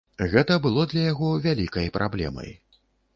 Гэта 0.31 0.55
было 0.63 0.85
для 0.93 1.03
яго 1.11 1.29
вялікай 1.43 1.91
праблемай. 1.99 2.49